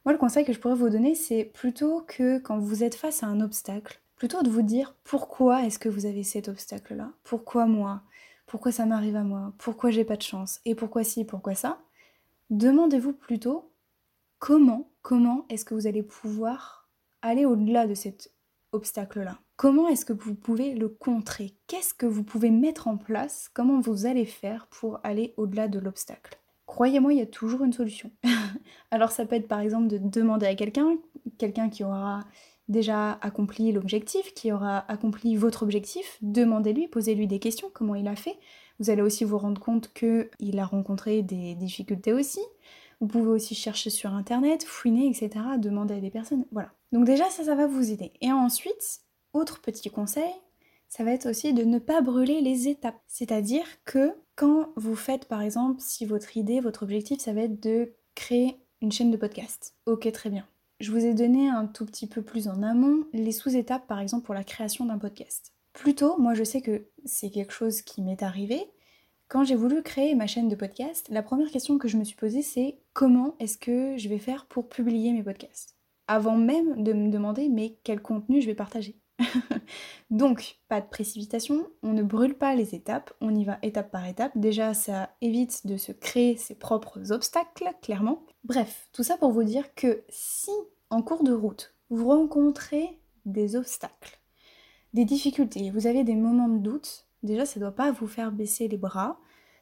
Moi, 0.05 0.13
le 0.13 0.19
conseil 0.19 0.45
que 0.45 0.53
je 0.53 0.59
pourrais 0.59 0.75
vous 0.75 0.91
donner, 0.91 1.15
c'est 1.15 1.45
plutôt 1.45 2.03
que 2.07 2.39
quand 2.39 2.59
vous 2.59 2.85
êtes 2.85 2.95
face 2.95 3.23
à 3.23 3.27
un 3.27 3.41
obstacle, 3.41 4.01
plutôt 4.19 4.43
de 4.43 4.51
vous 4.51 4.63
dire 4.63 4.95
pourquoi 5.05 5.65
est-ce 5.65 5.79
que 5.79 5.89
vous 5.89 6.05
avez 6.05 6.25
cet 6.25 6.49
obstacle-là 6.49 7.13
Pourquoi 7.23 7.67
moi 7.67 8.03
Pourquoi 8.47 8.73
ça 8.73 8.85
m'arrive 8.85 9.17
à 9.17 9.23
moi 9.23 9.55
Pourquoi 9.59 9.91
j'ai 9.91 10.05
pas 10.05 10.17
de 10.17 10.23
chance 10.23 10.61
Et 10.65 10.75
pourquoi 10.75 11.05
ci 11.05 11.25
Pourquoi 11.25 11.55
ça 11.55 11.79
Demandez-vous 12.51 13.13
plutôt 13.13 13.71
comment, 14.41 14.91
comment 15.03 15.47
est-ce 15.49 15.65
que 15.65 15.75
vous 15.75 15.87
allez 15.87 16.03
pouvoir 16.03 16.89
aller 17.23 17.45
au-delà 17.45 17.87
de 17.87 17.95
cet 17.95 18.33
obstacle-là? 18.73 19.39
Comment 19.57 19.89
est-ce 19.89 20.05
que 20.05 20.13
vous 20.13 20.35
pouvez 20.35 20.75
le 20.75 20.89
contrer? 20.89 21.55
Qu'est-ce 21.69 21.95
que 21.95 22.07
vous 22.07 22.25
pouvez 22.25 22.51
mettre 22.51 22.89
en 22.89 22.97
place? 22.97 23.49
Comment 23.55 23.81
vous 23.81 24.07
allez 24.07 24.25
faire 24.27 24.67
pour 24.67 24.99
aller 25.05 25.35
au-delà 25.37 25.69
de 25.69 25.79
l'obstacle? 25.79 26.39
Croyez-moi, 26.67 27.13
il 27.13 27.19
y 27.21 27.23
a 27.23 27.27
toujours 27.27 27.63
une 27.63 27.73
solution. 27.73 28.11
Alors 28.91 29.13
ça 29.13 29.27
peut 29.27 29.37
être 29.37 29.49
par 29.49 29.61
exemple 29.61 29.87
de 29.87 29.99
demander 29.99 30.47
à 30.47 30.55
quelqu'un, 30.55 30.97
quelqu'un 31.39 31.69
qui 31.69 31.85
aura 31.85 32.25
déjà 32.69 33.13
accompli 33.23 33.73
l'objectif, 33.73 34.35
qui 34.35 34.53
aura 34.53 34.91
accompli 34.91 35.37
votre 35.37 35.63
objectif, 35.63 36.19
demandez-lui, 36.23 36.89
posez-lui 36.89 37.27
des 37.27 37.39
questions, 37.39 37.71
comment 37.73 37.95
il 37.95 38.09
a 38.09 38.17
fait. 38.17 38.37
Vous 38.79 38.91
allez 38.91 39.03
aussi 39.03 39.25
vous 39.25 39.39
rendre 39.39 39.61
compte 39.61 39.93
qu'il 39.93 40.59
a 40.59 40.65
rencontré 40.65 41.23
des 41.23 41.55
difficultés 41.55 42.13
aussi. 42.13 42.41
Vous 43.01 43.07
pouvez 43.07 43.31
aussi 43.31 43.55
chercher 43.55 43.91
sur 43.91 44.13
internet, 44.13 44.65
fouiner, 44.65 45.09
etc., 45.09 45.31
demander 45.59 45.95
à 45.95 46.01
des 46.01 46.11
personnes. 46.11 46.45
Voilà. 46.53 46.73
Donc 46.93 47.05
déjà, 47.05 47.29
ça, 47.31 47.45
ça 47.45 47.55
va 47.55 47.67
vous 47.67 47.91
aider. 47.91 48.13
Et 48.21 48.33
ensuite, 48.33 49.01
autre 49.33 49.61
petit 49.61 49.91
conseil, 49.91 50.33
ça 50.89 51.05
va 51.05 51.13
être 51.13 51.29
aussi 51.29 51.53
de 51.53 51.65
ne 51.65 51.79
pas 51.79 52.01
brûler 52.01 52.41
les 52.41 52.69
étapes. 52.69 53.01
C'est-à-dire 53.07 53.67
que 53.85 54.15
quand 54.37 54.71
vous 54.77 54.97
faites, 54.97 55.27
par 55.27 55.43
exemple, 55.43 55.81
si 55.81 56.07
votre 56.07 56.37
idée, 56.37 56.61
votre 56.61 56.83
objectif, 56.83 57.21
ça 57.21 57.33
va 57.33 57.43
être 57.43 57.61
de 57.63 57.93
créer 58.15 58.57
une 58.81 58.93
chaîne 58.93 59.11
de 59.11 59.17
podcast. 59.17 59.75
Ok, 59.87 60.11
très 60.13 60.31
bien. 60.31 60.47
Je 60.81 60.93
vous 60.93 61.05
ai 61.05 61.13
donné 61.13 61.49
un 61.49 61.67
tout 61.67 61.85
petit 61.85 62.07
peu 62.07 62.23
plus 62.23 62.47
en 62.47 62.63
amont 62.63 63.05
les 63.13 63.33
sous-étapes, 63.33 63.89
par 63.89 63.99
exemple, 63.99 64.25
pour 64.25 64.35
la 64.35 64.45
création 64.45 64.85
d'un 64.85 64.99
podcast. 64.99 65.53
Plutôt, 65.73 66.17
moi 66.19 66.35
je 66.35 66.45
sais 66.45 66.63
que 66.63 66.87
c'est 67.05 67.31
quelque 67.31 67.53
chose 67.53 67.83
qui 67.83 68.01
m'est 68.01 68.23
arrivé. 68.23 68.65
Quand 69.27 69.43
j'ai 69.43 69.57
voulu 69.57 69.83
créer 69.83 70.15
ma 70.15 70.29
chaîne 70.29 70.49
de 70.49 70.55
podcast, 70.55 71.09
la 71.11 71.25
première 71.25 71.51
question 71.51 71.79
que 71.79 71.89
je 71.89 71.97
me 71.97 72.05
suis 72.05 72.15
posée, 72.15 72.43
c'est 72.43 72.79
comment 72.93 73.35
est-ce 73.41 73.59
que 73.59 73.97
je 73.97 74.09
vais 74.09 74.21
faire 74.21 74.47
pour 74.47 74.69
publier 74.69 75.13
mes 75.13 75.25
podcasts? 75.25 75.77
Avant 76.07 76.37
même 76.37 76.85
de 76.85 76.93
me 76.93 77.11
demander, 77.11 77.49
mais 77.49 77.79
quel 77.83 78.01
contenu 78.01 78.41
je 78.41 78.47
vais 78.47 78.55
partager? 78.55 79.01
Donc, 80.11 80.59
pas 80.69 80.81
de 80.81 80.87
précipitation, 80.87 81.67
on 81.83 81.93
ne 81.93 82.03
brûle 82.03 82.35
pas 82.35 82.55
les 82.55 82.75
étapes, 82.75 83.13
on 83.21 83.35
y 83.35 83.45
va 83.45 83.59
étape 83.63 83.91
par 83.91 84.07
étape. 84.07 84.33
Déjà, 84.37 84.75
ça 84.75 85.11
évite 85.21 85.67
de 85.67 85.77
se 85.77 85.93
créer 85.93 86.37
ses 86.37 86.55
propres 86.55 87.13
obstacles, 87.13 87.69
clairement. 87.83 88.25
Bref, 88.45 88.89
tout 88.93 89.03
ça 89.03 89.17
pour 89.17 89.33
vous 89.33 89.45
dire 89.45 89.75
que 89.75 90.05
si, 90.09 90.51
en 90.91 91.03
cours 91.03 91.25
de 91.25 91.33
route, 91.33 91.75
vous 91.91 92.09
rencontrez 92.09 92.99
des 93.27 93.57
obstacles, 93.57 94.21
des 94.95 95.05
difficultés, 95.05 95.71
vous 95.71 95.87
avez 95.87 96.05
des 96.05 96.15
moments 96.15 96.49
de 96.49 96.59
doute, 96.59 97.07
déjà, 97.23 97.45
ça 97.45 97.59
ne 97.59 97.65
doit 97.65 97.75
pas 97.75 97.93
vous 97.93 98.07
faire 98.07 98.33
baisser 98.33 98.69
les 98.69 98.79
bras. 98.79 99.19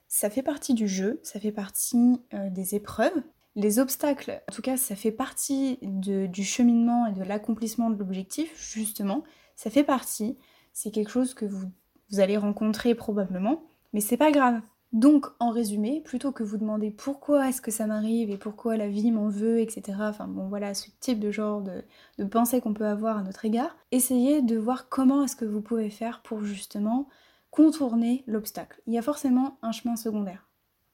Ça 0.09 0.31
fait 0.31 0.43
partie 0.43 0.75
du 0.75 0.87
jeu, 0.87 1.19
ça 1.25 1.41
fait 1.41 1.51
partie 1.51 2.21
euh, 2.33 2.49
des 2.51 2.77
épreuves. 2.77 3.23
Les 3.57 3.79
obstacles, 3.81 4.43
en 4.49 4.55
tout 4.55 4.63
cas, 4.63 4.77
ça 4.77 4.95
fait 4.95 5.11
partie 5.11 5.79
du 5.83 6.45
cheminement 6.45 7.07
et 7.07 7.13
de 7.13 7.25
l'accomplissement 7.25 7.89
de 7.89 7.99
l'objectif, 7.99 8.53
justement. 8.71 9.25
Ça 9.57 9.71
fait 9.71 9.85
partie, 9.85 10.39
c'est 10.73 10.91
quelque 10.91 11.11
chose 11.11 11.35
que 11.35 11.47
vous, 11.47 11.71
allez 12.19 12.37
rencontrer 12.37 12.95
probablement, 12.95 13.65
mais 13.93 14.01
c'est 14.01 14.17
pas 14.17 14.31
grave. 14.31 14.61
Donc, 14.93 15.27
en 15.41 15.51
résumé, 15.51 16.01
plutôt 16.01 16.31
que 16.31 16.45
vous 16.45 16.59
demander 16.59 16.91
pourquoi 16.91 17.49
est-ce 17.49 17.61
que 17.61 17.73
ça 17.73 17.87
m'arrive 17.87 18.31
et 18.31 18.37
pourquoi 18.37 18.77
la 18.77 18.89
vie 18.89 19.11
m'en 19.11 19.29
veut, 19.29 19.61
etc., 19.61 19.99
enfin 20.01 20.29
bon 20.29 20.49
voilà, 20.49 20.75
ce 20.75 20.89
type 21.01 21.19
de 21.19 21.33
genre 21.33 21.61
de, 21.63 21.83
de 22.19 22.25
pensée 22.25 22.61
qu'on 22.61 22.75
peut 22.75 22.87
avoir 22.87 23.17
à 23.17 23.23
notre 23.23 23.45
égard, 23.45 23.77
essayez 23.91 24.43
de 24.43 24.57
voir 24.57 24.89
comment 24.89 25.25
est-ce 25.25 25.35
que 25.35 25.45
vous 25.45 25.61
pouvez 25.61 25.91
faire 25.91 26.23
pour 26.23 26.45
justement 26.45 27.09
contourner 27.51 28.23
l'obstacle. 28.27 28.81
Il 28.87 28.93
y 28.93 28.99
a 28.99 29.03
forcément 29.03 29.59
un 29.63 29.73
chemin 29.73 29.97
secondaire. 29.97 30.47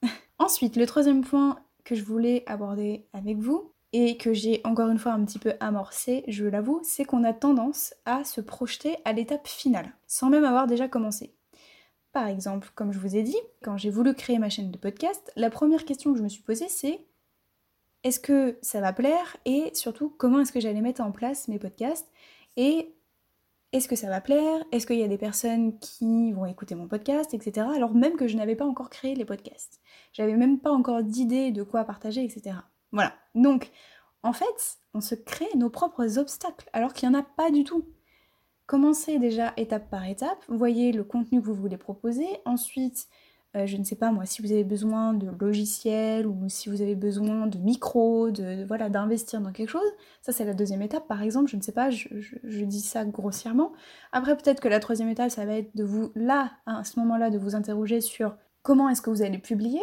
Ensuite, 0.38 0.76
le 0.76 0.86
troisième 0.86 1.22
point 1.22 1.58
que 1.84 1.96
je 1.96 2.04
voulais 2.04 2.44
aborder 2.46 3.06
avec 3.12 3.38
vous, 3.38 3.72
et 3.92 4.16
que 4.16 4.32
j'ai 4.32 4.60
encore 4.64 4.88
une 4.88 4.98
fois 4.98 5.12
un 5.12 5.24
petit 5.24 5.38
peu 5.38 5.54
amorcé, 5.60 6.24
je 6.28 6.44
l'avoue, 6.46 6.80
c'est 6.82 7.04
qu'on 7.04 7.24
a 7.24 7.32
tendance 7.32 7.94
à 8.06 8.24
se 8.24 8.40
projeter 8.40 8.96
à 9.04 9.12
l'étape 9.12 9.46
finale, 9.46 9.92
sans 10.06 10.30
même 10.30 10.44
avoir 10.44 10.66
déjà 10.66 10.88
commencé. 10.88 11.34
Par 12.12 12.26
exemple, 12.26 12.70
comme 12.74 12.92
je 12.92 12.98
vous 12.98 13.16
ai 13.16 13.22
dit, 13.22 13.36
quand 13.62 13.76
j'ai 13.76 13.90
voulu 13.90 14.14
créer 14.14 14.38
ma 14.38 14.50
chaîne 14.50 14.70
de 14.70 14.78
podcast, 14.78 15.32
la 15.36 15.50
première 15.50 15.84
question 15.84 16.12
que 16.12 16.18
je 16.18 16.24
me 16.24 16.28
suis 16.28 16.42
posée 16.42 16.68
c'est 16.68 17.00
est-ce 18.04 18.18
que 18.18 18.58
ça 18.62 18.80
va 18.80 18.92
plaire? 18.92 19.36
et 19.44 19.70
surtout 19.74 20.10
comment 20.10 20.40
est-ce 20.40 20.52
que 20.52 20.60
j'allais 20.60 20.80
mettre 20.80 21.02
en 21.02 21.12
place 21.12 21.48
mes 21.48 21.58
podcasts 21.58 22.10
et 22.56 22.94
est-ce 23.72 23.88
que 23.88 23.96
ça 23.96 24.08
va 24.08 24.20
plaire? 24.20 24.62
Est-ce 24.70 24.86
qu'il 24.86 24.98
y 24.98 25.02
a 25.02 25.08
des 25.08 25.16
personnes 25.16 25.78
qui 25.78 26.32
vont 26.32 26.44
écouter 26.44 26.74
mon 26.74 26.88
podcast, 26.88 27.32
etc. 27.32 27.66
Alors 27.74 27.94
même 27.94 28.16
que 28.16 28.28
je 28.28 28.36
n'avais 28.36 28.56
pas 28.56 28.66
encore 28.66 28.90
créé 28.90 29.14
les 29.14 29.24
podcasts. 29.24 29.80
J'avais 30.12 30.36
même 30.36 30.58
pas 30.58 30.70
encore 30.70 31.02
d'idée 31.02 31.52
de 31.52 31.62
quoi 31.62 31.84
partager, 31.84 32.22
etc. 32.22 32.56
Voilà. 32.92 33.14
Donc, 33.34 33.70
en 34.22 34.32
fait, 34.32 34.78
on 34.94 35.00
se 35.00 35.14
crée 35.14 35.48
nos 35.56 35.70
propres 35.70 36.18
obstacles, 36.18 36.68
alors 36.72 36.92
qu'il 36.92 37.08
n'y 37.08 37.16
en 37.16 37.18
a 37.18 37.22
pas 37.22 37.50
du 37.50 37.64
tout. 37.64 37.86
Commencez 38.66 39.18
déjà 39.18 39.52
étape 39.56 39.90
par 39.90 40.06
étape, 40.06 40.38
voyez 40.48 40.92
le 40.92 41.04
contenu 41.04 41.40
que 41.40 41.46
vous 41.46 41.54
voulez 41.54 41.76
proposer, 41.76 42.26
ensuite, 42.44 43.08
euh, 43.56 43.66
je 43.66 43.76
ne 43.76 43.84
sais 43.84 43.96
pas 43.96 44.12
moi, 44.12 44.24
si 44.24 44.40
vous 44.40 44.50
avez 44.52 44.64
besoin 44.64 45.12
de 45.12 45.28
logiciels 45.38 46.26
ou 46.26 46.48
si 46.48 46.70
vous 46.70 46.80
avez 46.80 46.94
besoin 46.94 47.46
de 47.46 47.58
micros, 47.58 48.30
de, 48.30 48.64
voilà, 48.64 48.88
d'investir 48.88 49.40
dans 49.42 49.52
quelque 49.52 49.68
chose, 49.68 49.90
ça 50.22 50.32
c'est 50.32 50.44
la 50.44 50.54
deuxième 50.54 50.80
étape 50.80 51.06
par 51.06 51.20
exemple, 51.22 51.50
je 51.50 51.56
ne 51.56 51.62
sais 51.62 51.72
pas, 51.72 51.90
je, 51.90 52.08
je 52.12 52.64
dis 52.64 52.80
ça 52.80 53.04
grossièrement. 53.04 53.72
Après 54.12 54.36
peut-être 54.36 54.60
que 54.60 54.68
la 54.68 54.80
troisième 54.80 55.08
étape, 55.08 55.30
ça 55.30 55.44
va 55.44 55.54
être 55.54 55.76
de 55.76 55.84
vous, 55.84 56.12
là, 56.14 56.52
à 56.64 56.84
ce 56.84 56.98
moment-là, 57.00 57.28
de 57.30 57.38
vous 57.38 57.54
interroger 57.54 58.00
sur 58.00 58.36
comment 58.62 58.88
est-ce 58.88 59.02
que 59.02 59.10
vous 59.10 59.22
allez 59.22 59.38
publier, 59.38 59.82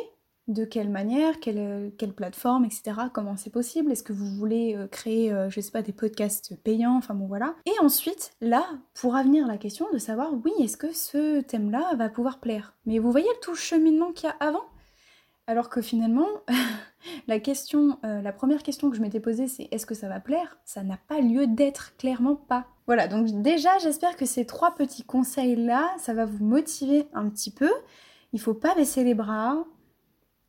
de 0.50 0.66
quelle 0.66 0.90
manière, 0.90 1.40
quelle, 1.40 1.60
euh, 1.60 1.90
quelle 1.98 2.12
plateforme, 2.12 2.66
etc. 2.66 2.94
Comment 3.14 3.38
c'est 3.38 3.52
possible 3.52 3.92
Est-ce 3.92 4.04
que 4.04 4.14
vous 4.14 4.26
voulez 4.26 4.76
euh, 4.76 4.88
créer, 4.88 5.32
euh, 5.32 5.50
je 5.50 5.62
sais 5.62 5.72
pas, 5.72 5.84
des 5.84 5.94
podcasts 5.94 6.56
payants 6.64 6.98
Enfin 6.98 7.14
bon 7.14 7.28
voilà. 7.28 7.56
Et 7.66 7.80
ensuite, 7.82 8.32
là, 8.42 8.66
pourra 8.96 9.22
venir 9.22 9.48
la 9.48 9.58
question 9.58 9.86
de 9.94 10.00
savoir, 10.00 10.34
oui, 10.44 10.52
est-ce 10.60 10.76
que 10.76 10.92
ce 10.92 11.42
thème-là 11.42 11.94
va 11.96 12.10
pouvoir 12.10 12.40
plaire? 12.40 12.74
Mais 12.88 12.98
vous 12.98 13.12
voyez 13.12 13.30
tout 13.42 13.52
le 13.52 13.58
cheminement 13.58 14.12
qu'il 14.12 14.28
y 14.28 14.32
a 14.32 14.36
avant? 14.40 14.66
Alors 15.46 15.70
que 15.70 15.82
finalement, 15.82 16.28
la 17.28 17.40
question, 17.40 17.98
la 18.04 18.32
première 18.32 18.62
question 18.62 18.90
que 18.90 18.96
je 18.96 19.02
m'étais 19.02 19.20
posée, 19.20 19.48
c'est 19.48 19.68
est-ce 19.72 19.88
que 19.88 19.96
ça 19.96 20.08
va 20.08 20.20
plaire? 20.20 20.60
Ça 20.64 20.84
n'a 20.84 21.00
pas 21.08 21.22
lieu 21.22 21.48
d'être, 21.48 21.96
clairement 21.98 22.36
pas. 22.36 22.68
Voilà, 22.86 23.08
donc 23.08 23.42
déjà, 23.42 23.76
j'espère 23.80 24.16
que 24.16 24.28
ces 24.28 24.46
trois 24.46 24.76
petits 24.76 25.04
conseils-là, 25.04 25.90
ça 25.98 26.14
va 26.14 26.26
vous 26.26 26.44
motiver 26.44 27.08
un 27.14 27.28
petit 27.30 27.52
peu. 27.52 27.72
Il 28.32 28.40
faut 28.40 28.54
pas 28.54 28.76
baisser 28.76 29.04
les 29.04 29.16
bras, 29.16 29.66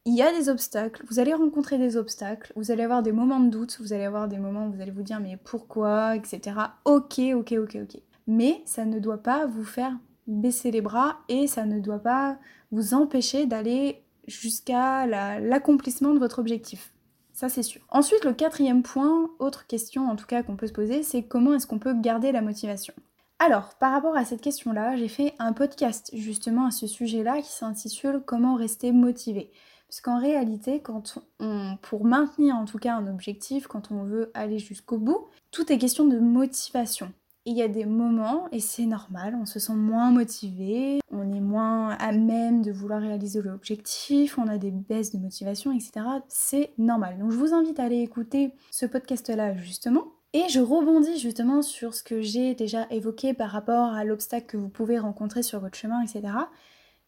il 0.07 0.15
y 0.15 0.23
a 0.23 0.33
des 0.33 0.49
obstacles, 0.49 1.05
vous 1.09 1.19
allez 1.19 1.35
rencontrer 1.35 1.79
des 1.79 1.97
obstacles, 1.97 2.53
vous 2.57 2.71
allez 2.71 2.83
avoir 2.83 3.03
des 3.03 3.13
moments 3.13 3.41
de 3.41 3.51
doute, 3.51 3.79
vous 3.81 3.93
allez 3.93 4.05
avoir 4.05 4.29
des 4.29 4.39
moments 4.39 4.67
où 4.67 4.73
vous 4.73 4.81
allez 4.81 4.91
vous 4.91 5.03
dire 5.03 5.21
mais 5.21 5.37
pourquoi, 5.45 6.17
etc. 6.17 6.57
Ok, 6.85 7.19
ok, 7.35 7.53
ok, 7.53 7.79
ok. 7.83 8.01
Mais 8.27 8.63
ça 8.65 8.85
ne 8.85 8.99
doit 8.99 9.23
pas 9.23 9.47
vous 9.47 9.65
faire 9.65 9.97
baisser 10.27 10.71
les 10.71 10.81
bras 10.81 11.19
et 11.29 11.47
ça 11.47 11.67
ne 11.67 11.81
doit 11.81 11.99
pas 11.99 12.39
vous 12.71 12.95
empêcher 12.95 13.47
d'aller 13.47 14.03
jusqu'à 14.27 15.07
l'accomplissement 15.07 16.15
de 16.15 16.19
votre 16.19 16.39
objectif. 16.39 16.95
Ça 17.33 17.49
c'est 17.49 17.63
sûr. 17.63 17.81
Ensuite, 17.91 18.25
le 18.25 18.33
quatrième 18.33 18.83
point, 18.83 19.31
autre 19.39 19.67
question 19.67 20.09
en 20.09 20.17
tout 20.17 20.27
cas 20.27 20.43
qu'on 20.43 20.57
peut 20.57 20.67
se 20.67 20.73
poser, 20.73 21.03
c'est 21.03 21.23
comment 21.23 21.55
est-ce 21.55 21.67
qu'on 21.67 21.79
peut 21.79 21.95
garder 21.95 22.33
la 22.33 22.43
motivation? 22.43 22.95
Alors, 23.39 23.75
par 23.77 23.93
rapport 23.93 24.17
à 24.17 24.27
cette 24.27 24.43
question-là, 24.43 24.97
j'ai 24.97 25.09
fait 25.09 25.33
un 25.39 25.55
podcast 25.55 26.11
justement 26.13 26.67
à 26.67 26.71
ce 26.71 26.87
sujet-là 26.87 27.41
qui 27.41 27.51
s'intitule 27.51 28.23
Comment 28.27 28.55
rester 28.55 28.93
motivé. 28.93 29.51
Puisqu'en 29.91 30.21
réalité, 30.21 30.81
quand 30.81 31.19
on, 31.41 31.77
pour 31.83 32.05
maintenir 32.05 32.55
en 32.55 32.65
tout 32.65 32.79
cas 32.79 32.95
un 32.95 33.09
objectif, 33.09 33.67
quand 33.67 33.91
on 33.91 34.05
veut 34.05 34.31
aller 34.35 34.61
jusqu'au 34.61 34.99
bout, 34.99 35.27
tout 35.51 35.73
est 35.73 35.79
question 35.79 36.05
de 36.05 36.17
motivation. 36.21 37.13
Il 37.45 37.57
y 37.57 37.63
a 37.63 37.67
des 37.67 37.87
moments, 37.87 38.47
et 38.53 38.61
c'est 38.61 38.87
normal, 38.87 39.35
on 39.35 39.47
se 39.47 39.59
sent 39.59 39.75
moins 39.75 40.13
motivé, 40.13 41.01
on 41.11 41.33
est 41.33 41.41
moins 41.41 41.89
à 41.99 42.13
même 42.13 42.63
de 42.63 42.71
vouloir 42.71 43.01
réaliser 43.01 43.43
l'objectif, 43.43 44.39
on 44.39 44.47
a 44.47 44.59
des 44.59 44.71
baisses 44.71 45.11
de 45.11 45.19
motivation, 45.19 45.73
etc. 45.73 46.07
C'est 46.29 46.71
normal. 46.79 47.19
Donc 47.19 47.33
je 47.33 47.37
vous 47.37 47.53
invite 47.53 47.81
à 47.81 47.83
aller 47.83 48.01
écouter 48.03 48.53
ce 48.71 48.87
podcast-là 48.87 49.57
justement. 49.57 50.05
Et 50.33 50.49
je 50.49 50.61
rebondis 50.61 51.19
justement 51.19 51.61
sur 51.61 51.95
ce 51.95 52.05
que 52.05 52.21
j'ai 52.21 52.55
déjà 52.55 52.87
évoqué 52.91 53.35
par 53.35 53.51
rapport 53.51 53.93
à 53.93 54.05
l'obstacle 54.05 54.47
que 54.47 54.57
vous 54.57 54.69
pouvez 54.69 55.01
rencontrer 55.01 55.43
sur 55.43 55.59
votre 55.59 55.77
chemin, 55.77 56.01
etc. 56.03 56.23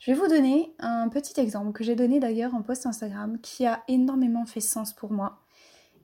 Je 0.02 0.10
vais 0.10 0.18
vous 0.18 0.26
donner 0.26 0.74
un 0.80 1.08
petit 1.08 1.40
exemple 1.40 1.70
que 1.70 1.84
j'ai 1.84 1.94
donné 1.94 2.18
d'ailleurs 2.18 2.56
en 2.56 2.62
post 2.62 2.86
Instagram 2.86 3.38
qui 3.40 3.66
a 3.66 3.84
énormément 3.86 4.44
fait 4.46 4.58
sens 4.58 4.92
pour 4.92 5.12
moi. 5.12 5.38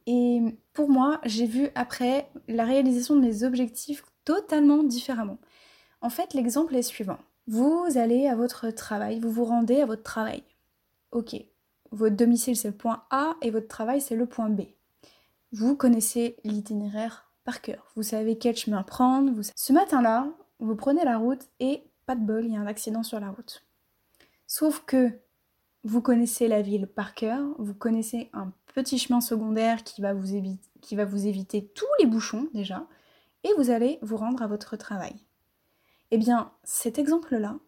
Et 0.07 0.41
pour 0.73 0.89
moi, 0.89 1.21
j'ai 1.25 1.47
vu 1.47 1.71
après 1.75 2.31
la 2.47 2.65
réalisation 2.65 3.17
de 3.17 3.23
mes 3.23 3.43
objectifs 3.43 4.05
totalement 4.25 4.85
différemment. 4.85 5.39
En 6.01 6.11
fait, 6.11 6.33
l'exemple 6.33 6.77
est 6.77 6.83
suivant. 6.83 7.19
Vous 7.49 7.87
allez 7.97 8.29
à 8.29 8.37
votre 8.37 8.71
travail, 8.71 9.19
vous 9.19 9.33
vous 9.33 9.45
rendez 9.45 9.81
à 9.81 9.87
votre 9.87 10.05
travail. 10.05 10.45
Ok, 11.11 11.35
votre 11.91 12.15
domicile 12.15 12.57
c'est 12.57 12.69
le 12.69 12.77
point 12.77 13.03
A 13.11 13.35
et 13.43 13.51
votre 13.51 13.67
travail 13.67 14.01
c'est 14.01 14.15
le 14.15 14.27
point 14.27 14.49
B. 14.49 14.61
Vous 15.51 15.75
connaissez 15.75 16.37
l'itinéraire 16.45 17.33
par 17.43 17.63
cœur, 17.63 17.91
vous 17.97 18.05
savez 18.05 18.39
quel 18.39 18.55
chemin 18.55 18.85
prendre. 18.85 19.33
Ce 19.57 19.73
matin-là, 19.73 20.29
vous 20.61 20.77
prenez 20.77 21.05
la 21.05 21.19
route 21.19 21.49
et 21.59 21.83
pas 22.07 22.15
de 22.15 22.25
bol, 22.25 22.45
il 22.45 22.53
y 22.53 22.57
a 22.57 22.61
un 22.61 22.67
accident 22.69 23.03
sur 23.03 23.19
la 23.19 23.31
route. 23.31 23.68
Sauf 24.51 24.83
que 24.87 25.11
vous 25.85 26.01
connaissez 26.01 26.49
la 26.49 26.63
ville 26.63 26.87
par 26.87 27.15
cœur, 27.15 27.47
vous 27.59 27.75
connaissez 27.75 28.31
un 28.33 28.51
petit 28.75 28.99
chemin 28.99 29.21
secondaire 29.21 29.85
qui 29.85 30.01
va 30.01 30.15
vous, 30.15 30.35
éviter 30.35 31.67
tous 31.75 31.87
les 32.01 32.07
bouchons 32.07 32.49
déjà, 32.55 32.87
et 33.45 33.53
vous 33.59 33.69
allez 33.69 33.99
vous 34.01 34.17
rendre 34.17 34.43
à 34.43 34.47
votre 34.47 34.77
travail. 34.77 35.15
Eh 36.11 36.17
bien, 36.17 36.51
cet 36.65 36.99
exemple-là, 36.99 37.59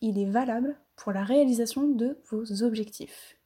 il 0.00 0.18
est 0.18 0.28
valable 0.28 0.76
pour 0.96 1.12
la 1.12 1.22
réalisation 1.22 1.86
de 1.86 2.18
vos 2.30 2.64
objectifs. 2.64 3.38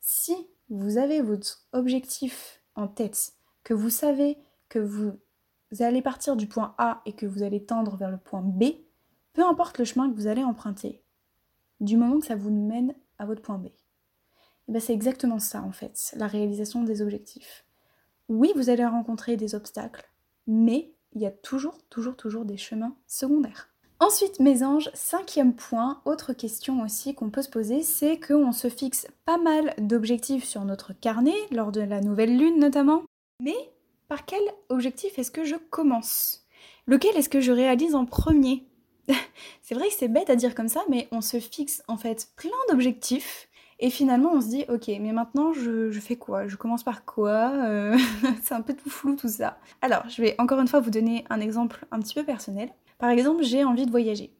Si 0.00 0.34
vous 0.70 0.98
avez 0.98 1.22
votre 1.22 1.68
objectif 1.72 2.60
en 2.74 2.88
tête, 2.88 3.32
que 3.62 3.74
vous 3.74 3.90
savez 3.90 4.38
que 4.68 4.80
vous 4.80 5.16
allez 5.78 6.02
partir 6.02 6.34
du 6.34 6.48
point 6.48 6.74
A 6.78 7.00
et 7.06 7.12
que 7.12 7.26
vous 7.26 7.44
allez 7.44 7.64
tendre 7.64 7.96
vers 7.96 8.10
le 8.10 8.18
point 8.18 8.42
B, 8.42 8.64
peu 9.34 9.46
importe 9.46 9.78
le 9.78 9.84
chemin 9.84 10.10
que 10.10 10.16
vous 10.16 10.26
allez 10.26 10.42
emprunter, 10.42 11.04
du 11.80 11.96
moment 11.96 12.20
que 12.20 12.26
ça 12.26 12.36
vous 12.36 12.50
mène 12.50 12.94
à 13.18 13.26
votre 13.26 13.42
point 13.42 13.58
B. 13.58 13.68
Eh 14.68 14.72
bien, 14.72 14.80
c'est 14.80 14.92
exactement 14.92 15.38
ça 15.38 15.62
en 15.62 15.72
fait, 15.72 16.14
la 16.16 16.26
réalisation 16.26 16.82
des 16.82 17.02
objectifs. 17.02 17.64
Oui, 18.28 18.52
vous 18.54 18.68
allez 18.68 18.84
rencontrer 18.84 19.36
des 19.36 19.54
obstacles, 19.54 20.08
mais 20.46 20.92
il 21.12 21.22
y 21.22 21.26
a 21.26 21.30
toujours, 21.30 21.78
toujours, 21.88 22.16
toujours 22.16 22.44
des 22.44 22.58
chemins 22.58 22.94
secondaires. 23.06 23.70
Ensuite, 24.00 24.38
mes 24.38 24.62
anges, 24.62 24.90
cinquième 24.94 25.54
point, 25.54 26.00
autre 26.04 26.32
question 26.32 26.82
aussi 26.82 27.14
qu'on 27.14 27.30
peut 27.30 27.42
se 27.42 27.48
poser, 27.48 27.82
c'est 27.82 28.20
qu'on 28.20 28.52
se 28.52 28.68
fixe 28.68 29.08
pas 29.24 29.38
mal 29.38 29.74
d'objectifs 29.78 30.44
sur 30.44 30.64
notre 30.64 30.92
carnet, 30.92 31.34
lors 31.50 31.72
de 31.72 31.80
la 31.80 32.00
nouvelle 32.00 32.38
lune 32.38 32.60
notamment. 32.60 33.02
Mais 33.42 33.56
par 34.06 34.24
quel 34.24 34.42
objectif 34.68 35.18
est-ce 35.18 35.32
que 35.32 35.44
je 35.44 35.56
commence? 35.56 36.46
Lequel 36.86 37.16
est-ce 37.16 37.28
que 37.28 37.40
je 37.40 37.50
réalise 37.50 37.96
en 37.96 38.06
premier? 38.06 38.67
C'est 39.62 39.74
vrai 39.74 39.88
que 39.88 39.94
c'est 39.94 40.08
bête 40.08 40.30
à 40.30 40.36
dire 40.36 40.54
comme 40.54 40.68
ça, 40.68 40.80
mais 40.88 41.08
on 41.12 41.20
se 41.20 41.38
fixe 41.40 41.82
en 41.88 41.98
fait 41.98 42.28
plein 42.36 42.50
d'objectifs 42.70 43.48
et 43.80 43.90
finalement, 43.90 44.32
on 44.32 44.40
se 44.40 44.48
dit, 44.48 44.64
ok, 44.68 44.88
mais 45.00 45.12
maintenant, 45.12 45.52
je, 45.52 45.90
fais 46.00 46.16
quoi? 46.16 46.48
Je 46.48 46.56
commence 46.56 46.82
par 46.82 47.04
quoi? 47.04 47.52
Euh, 47.64 47.96
C'est 48.42 48.54
un 48.54 48.60
peu 48.60 48.74
tout 48.74 48.90
flou 48.90 49.14
tout 49.14 49.28
ça. 49.28 49.58
Alors, 49.82 50.08
je 50.08 50.20
vais 50.20 50.34
encore 50.38 50.60
une 50.60 50.66
fois 50.66 50.80
vous 50.80 50.90
donner 50.90 51.24
un 51.30 51.40
exemple 51.40 51.86
un 51.92 52.00
petit 52.00 52.14
peu 52.14 52.24
personnel. 52.24 52.70
Par 52.98 53.10
exemple, 53.10 53.44
j'ai 53.44 53.62
envie 53.62 53.86
de 53.86 53.90
voyager. 53.90 54.32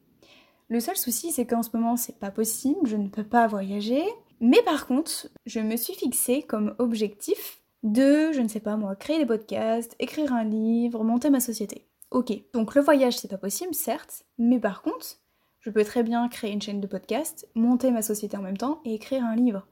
Le 0.67 0.81
seul 0.81 0.97
souci, 0.97 1.31
c'est 1.31 1.45
qu'en 1.45 1.63
ce 1.63 1.69
moment, 1.73 1.95
c'est 1.95 2.19
pas 2.19 2.31
possible, 2.31 2.85
je 2.85 2.97
ne 2.97 3.07
peux 3.07 3.23
pas 3.23 3.47
voyager. 3.47 4.03
Mais 4.41 4.61
par 4.63 4.87
contre, 4.87 5.29
je 5.45 5.61
me 5.61 5.77
suis 5.77 5.95
fixé 5.95 6.43
comme 6.43 6.75
objectif 6.77 7.61
de, 7.83 8.31
je 8.33 8.41
ne 8.41 8.49
sais 8.49 8.59
pas 8.59 8.75
moi, 8.75 8.95
créer 8.95 9.19
des 9.19 9.25
podcasts, 9.25 9.95
écrire 9.99 10.33
un 10.33 10.43
livre, 10.43 11.03
monter 11.05 11.29
ma 11.29 11.39
société. 11.39 11.88
Ok, 12.11 12.33
donc 12.53 12.73
le 12.73 12.81
voyage, 12.81 13.17
c'est 13.17 13.27
pas 13.27 13.37
possible, 13.37 13.73
certes, 13.75 14.23
mais 14.39 14.59
par 14.59 14.81
contre, 14.81 15.19
je 15.59 15.69
peux 15.69 15.83
très 15.83 16.01
bien 16.01 16.27
créer 16.27 16.51
une 16.51 16.61
chaîne 16.61 16.81
de 16.81 16.87
podcast, 16.87 17.47
monter 17.53 17.91
ma 17.91 18.01
société 18.01 18.35
en 18.35 18.41
même 18.41 18.57
temps 18.57 18.81
et 18.83 18.95
écrire 18.95 19.23
un 19.23 19.35
livre. 19.35 19.67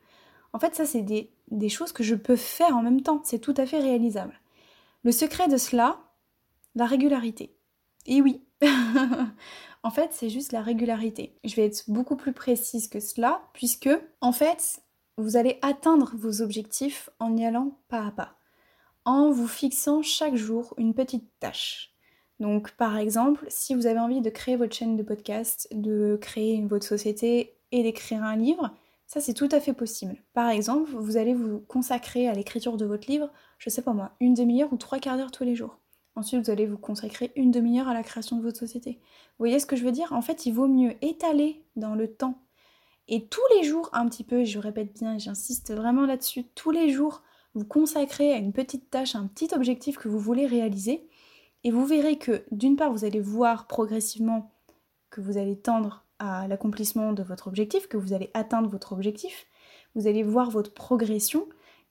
En 0.54 0.60
fait, 0.60 0.76
ça, 0.76 0.86
c'est 0.86 1.02
des, 1.02 1.70
choses 1.70 1.92
que 1.92 2.04
je 2.04 2.16
peux 2.16 2.36
faire 2.36 2.76
en 2.76 2.84
même 2.84 3.02
temps. 3.02 3.22
C'est 3.24 3.40
tout 3.40 3.54
à 3.58 3.66
fait 3.66 3.80
réalisable. 3.80 4.40
Le 5.04 5.12
secret 5.12 5.48
de 5.48 5.58
cela, 5.58 6.00
la 6.76 6.86
régularité. 6.86 7.56
Et 8.06 8.22
oui, 8.22 8.46
en 9.84 9.90
fait, 9.90 10.10
c'est 10.14 10.30
juste 10.30 10.52
la 10.52 10.62
régularité. 10.62 11.38
Je 11.44 11.56
vais 11.56 11.66
être 11.66 11.86
beaucoup 11.88 12.16
plus 12.16 12.34
précise 12.34 12.88
que 12.88 13.00
cela, 13.00 13.42
puisque, 13.54 13.90
en 14.22 14.32
fait, 14.32 14.82
vous 15.18 15.38
allez 15.38 15.58
atteindre 15.64 16.14
vos 16.16 16.42
objectifs 16.42 17.10
en 17.20 17.36
y 17.36 17.46
allant 17.46 17.80
pas 17.88 18.06
à 18.06 18.12
pas, 18.12 18.38
en 19.06 19.32
vous 19.32 19.48
fixant 19.48 20.04
chaque 20.04 20.36
jour 20.36 20.74
une 20.78 20.94
petite 20.94 21.28
tâche. 21.40 21.97
Donc 22.40 22.72
par 22.72 22.98
exemple, 22.98 23.46
si 23.50 23.74
vous 23.74 23.88
avez 23.88 24.00
envie 24.00 24.22
de 24.22 24.30
créer 24.30 24.56
votre 24.56 24.76
chaîne 24.76 24.96
de 24.96 25.04
podcast, 25.04 25.68
de 25.72 26.18
créer 26.22 26.62
votre 26.66 26.86
société 26.86 27.56
et 27.72 27.84
d'écrire 27.84 28.24
un 28.24 28.36
livre, 28.36 28.72
ça 29.08 29.22
c'est 29.22 29.34
tout 29.34 29.50
à 29.52 29.60
fait 29.60 29.74
possible. 29.74 30.22
Par 30.34 30.50
exemple, 30.50 30.92
vous 30.92 31.18
allez 31.18 31.34
vous 31.34 31.60
consacrer 31.68 32.28
à 32.28 32.34
l'écriture 32.34 32.78
de 32.78 32.86
votre 32.86 33.10
livre, 33.10 33.30
je 33.58 33.70
sais 33.70 33.82
pas 33.82 33.94
moi, 33.94 34.12
une 34.20 34.34
demi-heure 34.34 34.72
ou 34.72 34.78
trois 34.78 35.00
quarts 35.00 35.18
d'heure 35.18 35.32
tous 35.32 35.44
les 35.44 35.56
jours. 35.56 35.80
Ensuite, 36.16 36.44
vous 36.44 36.52
allez 36.52 36.66
vous 36.66 36.80
consacrer 36.80 37.32
une 37.36 37.52
demi-heure 37.52 37.88
à 37.88 37.94
la 37.94 38.02
création 38.02 38.38
de 38.38 38.42
votre 38.42 38.58
société. 38.58 38.94
Vous 38.94 39.44
voyez 39.44 39.60
ce 39.60 39.68
que 39.68 39.76
je 39.76 39.84
veux 39.84 39.92
dire? 39.92 40.14
En 40.14 40.24
fait, 40.24 40.48
il 40.48 40.52
vaut 40.52 40.68
mieux 40.68 40.96
étaler 41.04 41.64
dans 41.76 41.94
le 41.94 42.12
temps. 42.12 42.42
Et 43.08 43.28
tous 43.28 43.44
les 43.56 43.64
jours, 43.64 43.90
un 43.94 44.08
petit 44.10 44.24
peu, 44.24 44.44
je 44.44 44.58
répète 44.58 44.94
bien, 44.94 45.20
j'insiste 45.20 45.74
vraiment 45.74 46.08
là-dessus, 46.08 46.46
tous 46.56 46.72
les 46.72 46.90
jours, 46.90 47.22
vous 47.54 47.66
consacrez 47.66 48.34
à 48.34 48.38
une 48.38 48.52
petite 48.52 48.90
tâche, 48.90 49.16
un 49.16 49.28
petit 49.28 49.50
objectif 49.54 49.98
que 49.98 50.08
vous 50.08 50.20
voulez 50.20 50.48
réaliser. 50.48 51.08
Et 51.68 51.72
vous 51.72 51.86
verrez 51.86 52.18
que 52.18 52.46
d'une 52.52 52.78
part, 52.78 52.94
vous 52.94 53.04
allez 53.04 53.20
voir 53.20 53.68
progressivement 53.68 54.54
que 55.10 55.20
vous 55.20 55.38
allez 55.38 55.58
tendre 55.58 56.06
à 56.18 56.48
l'accomplissement 56.48 57.12
de 57.12 57.24
votre 57.24 57.50
objectif, 57.50 57.88
que 57.90 57.98
vous 57.98 58.14
allez 58.14 58.32
atteindre 58.34 58.70
votre 58.70 58.94
objectif, 58.94 59.48
vous 59.94 60.08
allez 60.08 60.24
voir 60.24 60.50
votre 60.50 60.74
progression, 60.74 61.46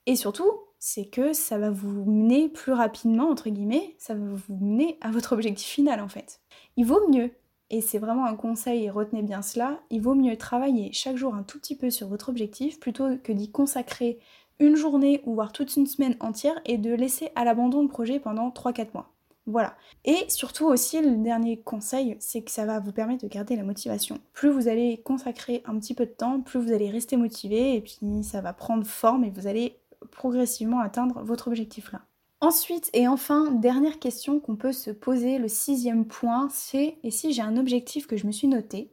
et 0.06 0.16
surtout, 0.16 0.50
c'est 0.78 1.04
que 1.04 1.35
ça 1.35 1.59
va 1.59 1.68
vous 1.68 2.11
mener 2.11 2.49
plus 2.49 2.73
rapidement, 2.73 3.28
entre 3.28 3.50
guillemets, 3.50 3.95
ça 3.99 4.14
va 4.14 4.25
vous 4.25 4.56
mener 4.56 4.97
à 5.02 5.11
votre 5.11 5.35
objectif 5.35 5.68
final 5.68 6.00
en 6.00 6.09
fait. 6.09 6.40
Il 6.78 6.87
vaut 6.87 7.06
mieux, 7.11 7.33
et 7.68 7.83
c'est 7.83 7.99
vraiment 7.99 8.25
un 8.25 8.35
conseil, 8.35 8.85
et 8.85 8.90
retenez 8.90 9.21
bien 9.21 9.42
cela, 9.42 9.83
il 9.90 10.00
vaut 10.00 10.14
mieux 10.14 10.38
travailler 10.38 10.90
chaque 10.95 11.18
jour 11.18 11.35
un 11.35 11.42
tout 11.42 11.59
petit 11.59 11.76
peu 11.76 11.90
sur 11.90 12.09
votre 12.09 12.30
objectif 12.30 12.80
plutôt 12.80 13.18
que 13.23 13.33
d'y 13.33 13.50
consacrer 13.50 14.21
une 14.59 14.75
journée 14.76 15.21
ou 15.26 15.35
voire 15.35 15.52
toute 15.52 15.76
une 15.76 15.87
semaine 15.87 16.16
entière 16.21 16.59
et 16.64 16.78
de 16.78 16.95
laisser 16.95 17.28
à 17.35 17.45
l'abandon 17.45 17.83
le 17.83 17.88
projet 17.88 18.18
pendant 18.18 18.49
3-4 18.49 18.95
mois. 18.95 19.15
Voilà. 19.47 19.76
Et 20.05 20.29
surtout 20.29 20.67
aussi, 20.67 21.00
le 21.00 21.17
dernier 21.17 21.61
conseil, 21.61 22.17
c'est 22.19 22.43
que 22.43 22.50
ça 22.50 22.67
va 22.67 22.81
vous 22.81 22.91
permettre 22.91 23.23
de 23.23 23.29
garder 23.29 23.55
la 23.55 23.62
motivation. 23.62 24.19
Plus 24.33 24.50
vous 24.50 24.67
allez 24.67 24.99
consacrer 25.05 25.62
un 25.67 25.79
petit 25.79 25.95
peu 25.95 26.05
de 26.05 26.11
temps, 26.11 26.41
plus 26.41 26.59
vous 26.59 26.73
allez 26.73 26.91
rester 26.91 27.17
motivé 27.17 27.76
et 27.76 27.81
puis 27.81 28.25
ça 28.25 28.41
va 28.41 28.53
prendre 28.53 28.85
forme 28.85 29.25
et 29.25 29.31
vous 29.31 29.47
allez 29.47 29.79
progressivement 30.11 30.81
atteindre 30.81 31.23
votre 31.23 31.49
objectif 31.49 31.93
là. 31.93 32.03
Ensuite 32.41 32.91
et 32.93 33.09
enfin, 33.09 33.50
dernière 33.53 33.99
question 33.99 34.41
qu'on 34.41 34.57
peut 34.57 34.73
se 34.73 34.91
poser, 34.91 35.38
le 35.38 35.49
sixième 35.49 36.07
point, 36.07 36.49
c'est 36.50 36.99
et 37.03 37.11
si 37.11 37.33
j'ai 37.33 37.43
un 37.43 37.57
objectif 37.57 38.07
que 38.07 38.17
je 38.17 38.26
me 38.26 38.33
suis 38.33 38.49
noté, 38.49 38.93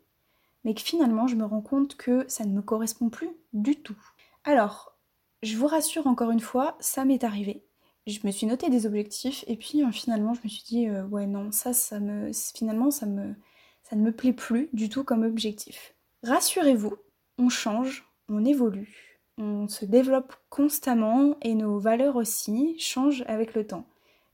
mais 0.63 0.73
que 0.73 0.81
finalement 0.81 1.27
je 1.27 1.35
me 1.35 1.45
rends 1.45 1.61
compte 1.61 1.95
que 1.95 2.25
ça 2.27 2.45
ne 2.45 2.53
me 2.53 2.61
correspond 2.61 3.09
plus 3.09 3.29
du 3.51 3.75
tout. 3.75 3.97
Alors, 4.45 4.95
je 5.41 5.57
vous 5.57 5.67
rassure 5.67 6.07
encore 6.07 6.31
une 6.31 6.39
fois, 6.39 6.77
ça 6.79 7.05
m'est 7.05 7.23
arrivé 7.23 7.65
je 8.07 8.19
me 8.25 8.31
suis 8.31 8.47
noté 8.47 8.69
des 8.69 8.85
objectifs 8.85 9.43
et 9.47 9.55
puis 9.55 9.83
euh, 9.83 9.91
finalement 9.91 10.33
je 10.33 10.41
me 10.43 10.49
suis 10.49 10.63
dit 10.63 10.87
euh, 10.89 11.05
ouais 11.05 11.25
non 11.25 11.51
ça 11.51 11.73
ça 11.73 11.99
me 11.99 12.31
finalement 12.53 12.91
ça 12.91 13.05
me 13.05 13.35
ça 13.83 13.95
ne 13.95 14.01
me 14.01 14.11
plaît 14.11 14.33
plus 14.33 14.69
du 14.73 14.89
tout 14.89 15.03
comme 15.03 15.23
objectif. 15.23 15.93
Rassurez-vous, 16.23 16.95
on 17.37 17.49
change, 17.49 18.05
on 18.29 18.45
évolue, 18.45 19.19
on 19.37 19.67
se 19.67 19.85
développe 19.85 20.35
constamment 20.49 21.35
et 21.41 21.53
nos 21.53 21.77
valeurs 21.79 22.15
aussi 22.15 22.79
changent 22.79 23.23
avec 23.27 23.53
le 23.53 23.67
temps. 23.67 23.85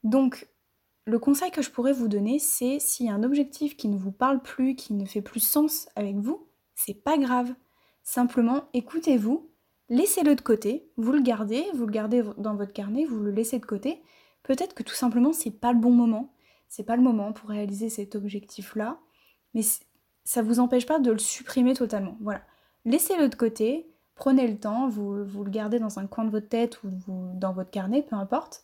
Donc 0.04 0.48
le 1.06 1.20
conseil 1.20 1.52
que 1.52 1.64
je 1.64 1.72
pourrais 1.72 1.94
vous 1.94 2.08
donner, 2.08 2.38
c'est 2.38 2.80
s'il 2.80 3.08
y 3.08 3.10
a 3.10 3.14
un 3.14 3.24
objectif 3.24 3.76
qui 3.76 3.88
ne 3.88 3.98
vous 3.98 4.12
parle 4.12 4.42
plus, 4.42 4.76
qui 4.76 4.94
ne 4.94 5.06
fait 5.06 5.24
plus 5.24 5.40
sens 5.40 5.90
avec 5.96 6.16
vous, 6.16 6.48
c'est 6.76 6.94
pas 6.94 7.18
grave. 7.18 7.54
Simplement 8.04 8.66
écoutez-vous 8.74 9.50
laissez-le 9.89 10.36
de 10.36 10.41
côté, 10.41 10.89
vous 10.98 11.12
le 11.12 11.22
gardez, 11.22 11.65
vous 11.74 11.86
le 11.86 11.91
gardez 11.91 12.24
dans 12.38 12.55
votre 12.55 12.74
carnet, 12.74 13.05
vous 13.05 13.19
le 13.19 13.31
laissez 13.31 13.60
de 13.60 13.65
côté. 13.65 14.01
Peut-être 14.43 14.74
que 14.74 14.84
tout 14.84 14.96
simplement 14.96 15.34
c'est 15.34 15.51
pas 15.51 15.74
le 15.74 15.79
bon 15.79 15.91
moment, 15.91 16.34
c'est 16.67 16.84
pas 16.84 16.96
le 16.96 17.01
moment 17.01 17.34
pour 17.34 17.50
réaliser 17.50 17.89
cet 17.89 18.15
objectif-là, 18.15 19.00
mais 19.53 19.62
ça 20.24 20.41
vous 20.41 20.60
empêche 20.60 20.86
pas 20.86 21.00
de 21.00 21.12
le 21.12 21.17
supprimer 21.17 21.74
totalement. 21.74 22.17
Voilà. 22.22 22.41
Laissez-le 22.86 23.27
de 23.27 23.36
côté, 23.36 23.89
prenez 24.15 24.48
le 24.48 24.58
temps, 24.58 24.88
vous, 24.88 25.25
vous 25.25 25.43
le 25.43 25.50
gardez 25.50 25.79
dans 25.79 26.00
un 26.00 26.08
coin 26.08 26.25
de 26.25 26.29
votre 26.29 26.50
tête 26.50 26.81
ou 26.84 26.89
dans 27.34 27.53
votre 27.53 27.72
carnet, 27.72 28.01
peu 28.01 28.15
importe, 28.15 28.63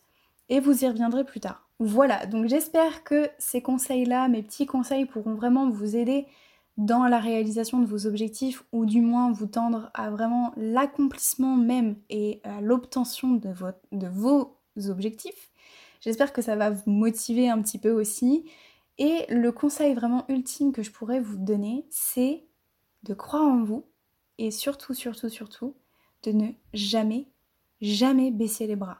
et 0.50 0.60
vous 0.60 0.84
y 0.84 0.88
reviendrez 0.88 1.24
plus 1.24 1.40
tard. 1.40 1.68
Voilà, 1.80 2.26
donc 2.26 2.48
j'espère 2.48 3.04
que 3.04 3.30
ces 3.38 3.62
conseils-là, 3.62 4.28
mes 4.30 4.44
petits 4.44 4.66
conseils, 4.66 5.06
pourront 5.06 5.34
vraiment 5.34 5.70
vous 5.70 5.98
aider 5.98 6.28
dans 6.78 7.06
la 7.06 7.20
réalisation 7.20 7.80
de 7.80 7.86
vos 7.86 8.06
objectifs 8.06 8.64
ou 8.72 8.86
du 8.86 9.02
moins 9.02 9.32
vous 9.32 9.48
tendre 9.48 9.90
à 9.94 10.10
vraiment 10.10 10.54
l'accomplissement 10.58 11.56
même 11.56 11.96
et 12.10 12.42
à 12.44 12.60
l'obtention 12.62 13.32
de, 13.34 14.08
vos 14.08 14.58
objectifs. 14.90 15.52
J'espère 16.02 16.34
que 16.34 16.42
ça 16.42 16.56
va 16.56 16.72
vous 16.72 16.92
motiver 16.92 17.50
un 17.50 17.62
petit 17.62 17.80
peu 17.80 17.92
aussi. 17.92 18.46
Et 18.98 19.26
le 19.30 19.52
conseil 19.52 19.94
vraiment 19.94 20.26
ultime 20.30 20.72
que 20.72 20.84
je 20.84 20.92
pourrais 20.92 21.20
vous 21.20 21.38
donner, 21.38 21.86
c'est 21.90 22.46
de 23.04 23.14
croire 23.14 23.44
en 23.44 23.64
vous 23.64 23.86
et 24.38 24.52
surtout, 24.52 24.94
surtout, 24.94 25.30
surtout, 25.30 25.76
de 26.24 26.32
ne 26.32 26.50
jamais, 26.74 27.28
jamais 27.82 28.32
baisser 28.32 28.68
les 28.68 28.76
bras. 28.76 29.00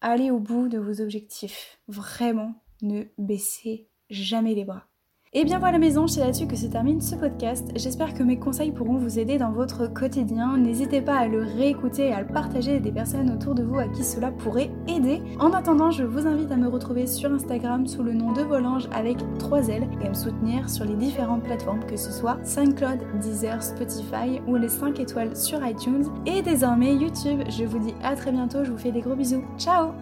Allez 0.00 0.30
au 0.30 0.38
bout 0.38 0.68
de 0.68 0.78
vos 0.78 1.00
objectifs. 1.00 1.78
Vraiment, 1.88 2.54
ne 2.82 3.04
baissez 3.18 3.88
jamais 4.10 4.54
les 4.54 4.64
bras. 4.64 4.86
Et 5.34 5.44
bien 5.44 5.58
voilà 5.58 5.78
mes 5.78 5.98
anges, 5.98 6.10
c'est 6.10 6.20
là-dessus 6.20 6.46
que 6.46 6.56
se 6.56 6.66
termine 6.66 7.02
ce 7.02 7.14
podcast. 7.14 7.70
J'espère 7.76 8.14
que 8.14 8.22
mes 8.22 8.38
conseils 8.38 8.72
pourront 8.72 8.96
vous 8.96 9.18
aider 9.18 9.36
dans 9.36 9.52
votre 9.52 9.86
quotidien. 9.92 10.56
N'hésitez 10.56 11.02
pas 11.02 11.16
à 11.16 11.28
le 11.28 11.42
réécouter 11.42 12.08
et 12.08 12.12
à 12.14 12.22
le 12.22 12.26
partager 12.26 12.76
à 12.76 12.78
des 12.78 12.90
personnes 12.90 13.30
autour 13.30 13.54
de 13.54 13.62
vous 13.62 13.78
à 13.78 13.88
qui 13.88 14.04
cela 14.04 14.30
pourrait 14.30 14.70
aider. 14.86 15.20
En 15.38 15.52
attendant, 15.52 15.90
je 15.90 16.02
vous 16.02 16.26
invite 16.26 16.50
à 16.50 16.56
me 16.56 16.68
retrouver 16.68 17.06
sur 17.06 17.30
Instagram 17.30 17.86
sous 17.86 18.02
le 18.02 18.14
nom 18.14 18.32
de 18.32 18.40
Volange 18.40 18.88
avec 18.90 19.18
3 19.38 19.68
L 19.68 19.86
et 20.00 20.06
à 20.06 20.08
me 20.08 20.14
soutenir 20.14 20.70
sur 20.70 20.86
les 20.86 20.96
différentes 20.96 21.42
plateformes 21.42 21.84
que 21.84 21.98
ce 21.98 22.10
soit 22.10 22.38
SoundCloud, 22.44 23.00
Deezer, 23.20 23.62
Spotify 23.62 24.40
ou 24.46 24.56
les 24.56 24.70
5 24.70 24.98
étoiles 24.98 25.36
sur 25.36 25.64
iTunes 25.66 26.06
et 26.24 26.40
désormais 26.40 26.94
YouTube. 26.94 27.42
Je 27.50 27.64
vous 27.64 27.78
dis 27.78 27.94
à 28.02 28.16
très 28.16 28.32
bientôt, 28.32 28.64
je 28.64 28.70
vous 28.70 28.78
fais 28.78 28.92
des 28.92 29.02
gros 29.02 29.14
bisous. 29.14 29.44
Ciao 29.58 29.92